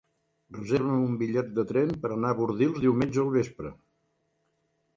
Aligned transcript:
Reserva'm 0.57 1.03
un 1.07 1.17
bitllet 1.19 1.51
de 1.59 1.65
tren 1.73 1.93
per 2.05 2.11
anar 2.17 2.33
a 2.35 2.39
Bordils 2.41 2.81
diumenge 2.87 3.25
al 3.27 3.33
vespre. 3.39 3.77